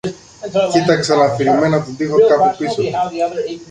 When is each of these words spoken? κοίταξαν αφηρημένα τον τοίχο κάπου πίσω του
κοίταξαν 0.71 1.21
αφηρημένα 1.21 1.83
τον 1.83 1.97
τοίχο 1.97 2.15
κάπου 2.27 2.55
πίσω 2.57 2.81
του 2.81 2.89